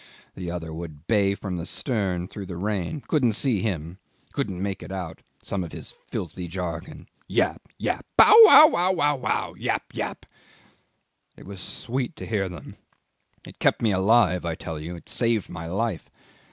[0.33, 3.99] The other would bay from the stern through the rain couldn't see him
[4.33, 7.07] couldn't make it out some of his filthy jargon.
[7.27, 7.61] Yap!
[7.77, 8.03] yap!
[8.17, 9.53] Bow ow ow ow ow!
[9.59, 9.93] Yap!
[9.93, 10.25] yap!
[11.37, 12.77] It was sweet to hear them;
[13.45, 14.95] it kept me alive, I tell you.
[14.95, 16.09] It saved my life.